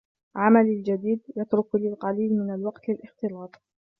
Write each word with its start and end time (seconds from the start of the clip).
عملي 0.35 0.71
الجديد 0.73 1.19
يترك 1.37 1.75
لي 1.75 1.89
القليل 1.89 2.33
من 2.37 2.53
الوقت 2.53 2.89
للاختلاط. 2.89 3.55